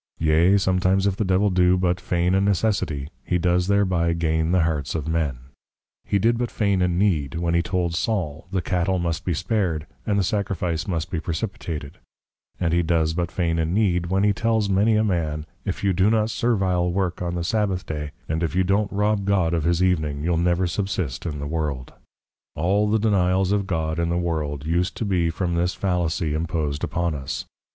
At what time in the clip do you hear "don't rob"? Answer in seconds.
18.63-19.23